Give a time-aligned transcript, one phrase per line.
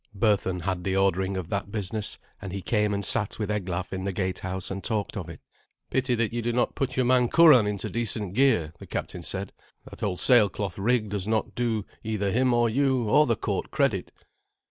[0.17, 4.03] Berthun had the ordering of that business, and he came and sat with Eglaf in
[4.03, 5.39] the gatehouse and talked of it.
[5.91, 9.53] "Pity that you do not put your man Curan into decent gear," the captain said.
[9.87, 14.09] "That old sailcloth rig does not do either him or you or the court credit."